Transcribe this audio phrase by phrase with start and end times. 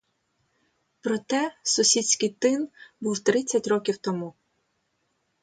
[1.01, 2.69] Проте сусідський тин
[3.01, 4.33] був тридцять років тому.